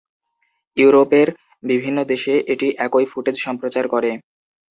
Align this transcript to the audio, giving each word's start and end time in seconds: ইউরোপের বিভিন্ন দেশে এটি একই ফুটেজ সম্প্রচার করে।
ইউরোপের 0.77 1.27
বিভিন্ন 1.63 1.97
দেশে 2.03 2.33
এটি 2.53 2.67
একই 2.85 3.05
ফুটেজ 3.05 3.35
সম্প্রচার 3.37 3.85
করে। 3.87 4.11